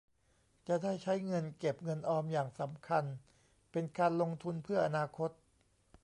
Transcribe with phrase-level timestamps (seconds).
[0.67, 3.03] จะได้ใช้เงินเก็บเงินออมอย่างสำคัญ
[3.71, 5.31] เป็นการลงทุนเพื่ออนาคต